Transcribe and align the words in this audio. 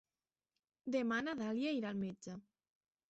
Demà 0.95 1.19
na 1.27 1.35
Dàlia 1.43 1.77
irà 1.81 1.93
al 1.93 2.01
metge. 2.07 2.39